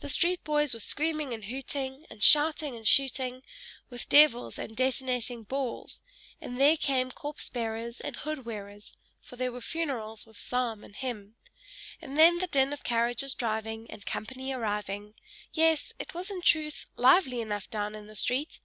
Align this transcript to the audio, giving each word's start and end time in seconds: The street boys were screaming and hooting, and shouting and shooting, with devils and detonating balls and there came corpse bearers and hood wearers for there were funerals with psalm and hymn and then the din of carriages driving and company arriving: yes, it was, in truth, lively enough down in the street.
The 0.00 0.08
street 0.08 0.42
boys 0.42 0.74
were 0.74 0.80
screaming 0.80 1.32
and 1.32 1.44
hooting, 1.44 2.04
and 2.10 2.20
shouting 2.20 2.74
and 2.74 2.84
shooting, 2.84 3.44
with 3.88 4.08
devils 4.08 4.58
and 4.58 4.76
detonating 4.76 5.44
balls 5.44 6.00
and 6.40 6.60
there 6.60 6.76
came 6.76 7.12
corpse 7.12 7.48
bearers 7.48 8.00
and 8.00 8.16
hood 8.16 8.44
wearers 8.44 8.96
for 9.22 9.36
there 9.36 9.52
were 9.52 9.60
funerals 9.60 10.26
with 10.26 10.36
psalm 10.36 10.82
and 10.82 10.96
hymn 10.96 11.36
and 12.02 12.18
then 12.18 12.38
the 12.38 12.48
din 12.48 12.72
of 12.72 12.82
carriages 12.82 13.34
driving 13.34 13.88
and 13.88 14.04
company 14.04 14.52
arriving: 14.52 15.14
yes, 15.52 15.92
it 16.00 16.12
was, 16.12 16.28
in 16.28 16.42
truth, 16.42 16.86
lively 16.96 17.40
enough 17.40 17.70
down 17.70 17.94
in 17.94 18.08
the 18.08 18.16
street. 18.16 18.58